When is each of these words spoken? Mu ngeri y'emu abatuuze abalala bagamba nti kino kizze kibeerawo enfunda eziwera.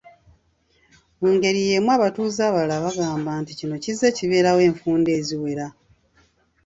Mu 1.19 1.27
ngeri 1.35 1.59
y'emu 1.69 1.89
abatuuze 1.97 2.41
abalala 2.49 2.83
bagamba 2.85 3.29
nti 3.41 3.51
kino 3.59 3.75
kizze 3.83 4.07
kibeerawo 4.17 4.61
enfunda 4.69 5.09
eziwera. 5.19 5.65